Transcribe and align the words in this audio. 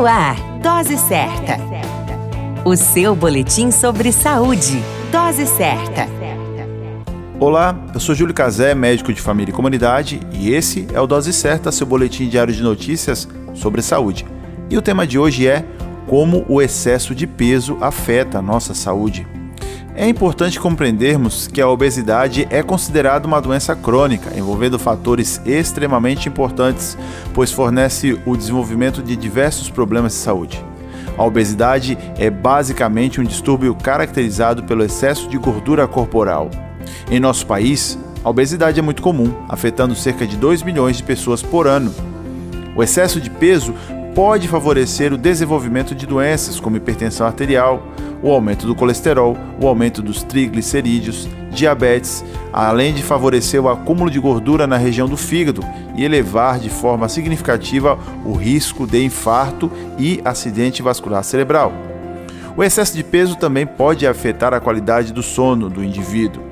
No 0.00 0.06
ar, 0.06 0.34
Dose 0.62 0.96
Certa. 0.96 1.58
O 2.64 2.74
seu 2.74 3.14
boletim 3.14 3.70
sobre 3.70 4.10
saúde. 4.12 4.82
Dose 5.12 5.44
Certa. 5.44 6.08
Olá, 7.38 7.78
eu 7.92 8.00
sou 8.00 8.14
Júlio 8.14 8.32
Cazé, 8.32 8.74
médico 8.74 9.12
de 9.12 9.20
família 9.20 9.52
e 9.52 9.54
comunidade, 9.54 10.18
e 10.32 10.54
esse 10.54 10.86
é 10.94 10.98
o 10.98 11.06
Dose 11.06 11.34
Certa, 11.34 11.70
seu 11.70 11.86
boletim 11.86 12.30
diário 12.30 12.54
de 12.54 12.62
notícias 12.62 13.28
sobre 13.52 13.82
saúde. 13.82 14.24
E 14.70 14.78
o 14.78 14.80
tema 14.80 15.06
de 15.06 15.18
hoje 15.18 15.46
é 15.46 15.66
como 16.06 16.46
o 16.48 16.62
excesso 16.62 17.14
de 17.14 17.26
peso 17.26 17.76
afeta 17.78 18.38
a 18.38 18.42
nossa 18.42 18.72
saúde. 18.72 19.26
É 19.94 20.08
importante 20.08 20.60
compreendermos 20.60 21.48
que 21.48 21.60
a 21.60 21.68
obesidade 21.68 22.46
é 22.48 22.62
considerada 22.62 23.26
uma 23.26 23.40
doença 23.40 23.74
crônica, 23.74 24.30
envolvendo 24.36 24.78
fatores 24.78 25.40
extremamente 25.44 26.28
importantes, 26.28 26.96
pois 27.34 27.50
fornece 27.50 28.18
o 28.24 28.36
desenvolvimento 28.36 29.02
de 29.02 29.16
diversos 29.16 29.68
problemas 29.68 30.12
de 30.12 30.18
saúde. 30.18 30.64
A 31.18 31.24
obesidade 31.24 31.98
é 32.16 32.30
basicamente 32.30 33.20
um 33.20 33.24
distúrbio 33.24 33.74
caracterizado 33.74 34.62
pelo 34.62 34.84
excesso 34.84 35.28
de 35.28 35.36
gordura 35.36 35.86
corporal. 35.88 36.50
Em 37.10 37.18
nosso 37.18 37.44
país, 37.44 37.98
a 38.24 38.30
obesidade 38.30 38.78
é 38.78 38.82
muito 38.82 39.02
comum, 39.02 39.34
afetando 39.48 39.94
cerca 39.94 40.26
de 40.26 40.36
2 40.36 40.62
milhões 40.62 40.96
de 40.98 41.02
pessoas 41.02 41.42
por 41.42 41.66
ano. 41.66 41.92
O 42.76 42.82
excesso 42.82 43.20
de 43.20 43.28
peso 43.28 43.74
pode 44.14 44.46
favorecer 44.46 45.12
o 45.12 45.18
desenvolvimento 45.18 45.94
de 45.94 46.06
doenças 46.06 46.60
como 46.60 46.76
hipertensão 46.76 47.26
arterial, 47.26 47.82
o 48.22 48.30
aumento 48.30 48.66
do 48.66 48.74
colesterol, 48.74 49.36
o 49.60 49.66
aumento 49.66 50.02
dos 50.02 50.22
triglicerídeos, 50.22 51.28
diabetes, 51.50 52.24
além 52.52 52.92
de 52.92 53.02
favorecer 53.02 53.62
o 53.62 53.68
acúmulo 53.68 54.10
de 54.10 54.18
gordura 54.18 54.66
na 54.66 54.76
região 54.76 55.08
do 55.08 55.16
fígado 55.16 55.62
e 55.96 56.04
elevar 56.04 56.58
de 56.58 56.68
forma 56.68 57.08
significativa 57.08 57.98
o 58.24 58.32
risco 58.32 58.86
de 58.86 59.04
infarto 59.04 59.70
e 59.98 60.20
acidente 60.24 60.82
vascular 60.82 61.24
cerebral. 61.24 61.72
O 62.56 62.62
excesso 62.62 62.96
de 62.96 63.04
peso 63.04 63.36
também 63.36 63.66
pode 63.66 64.06
afetar 64.06 64.52
a 64.52 64.60
qualidade 64.60 65.12
do 65.12 65.22
sono 65.22 65.70
do 65.70 65.82
indivíduo. 65.82 66.49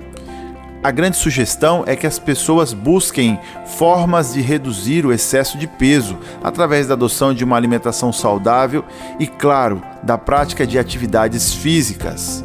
A 0.82 0.92
grande 0.92 1.16
sugestão 1.16 1.82
é 1.86 1.96
que 1.96 2.06
as 2.06 2.20
pessoas 2.20 2.72
busquem 2.72 3.38
formas 3.66 4.34
de 4.34 4.40
reduzir 4.40 5.04
o 5.04 5.12
excesso 5.12 5.58
de 5.58 5.66
peso 5.66 6.16
através 6.42 6.86
da 6.86 6.94
adoção 6.94 7.34
de 7.34 7.42
uma 7.42 7.56
alimentação 7.56 8.12
saudável 8.12 8.84
e, 9.18 9.26
claro, 9.26 9.82
da 10.04 10.16
prática 10.16 10.64
de 10.64 10.78
atividades 10.78 11.52
físicas. 11.52 12.44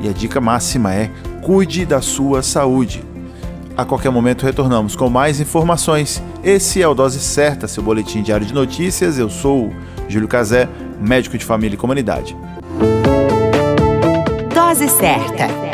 E 0.00 0.08
a 0.08 0.12
dica 0.12 0.40
máxima 0.40 0.94
é: 0.94 1.10
cuide 1.42 1.84
da 1.84 2.00
sua 2.00 2.42
saúde. 2.42 3.04
A 3.76 3.84
qualquer 3.84 4.10
momento 4.10 4.46
retornamos 4.46 4.96
com 4.96 5.10
mais 5.10 5.38
informações. 5.38 6.22
Esse 6.42 6.80
é 6.80 6.88
o 6.88 6.94
Dose 6.94 7.18
Certa, 7.20 7.68
seu 7.68 7.82
boletim 7.82 8.22
diário 8.22 8.46
de 8.46 8.54
notícias. 8.54 9.18
Eu 9.18 9.28
sou 9.28 9.70
Júlio 10.08 10.28
Cazé, 10.28 10.68
médico 11.00 11.36
de 11.36 11.44
família 11.44 11.74
e 11.74 11.78
comunidade. 11.78 12.34
Dose 14.54 14.88
Certa 14.88 15.73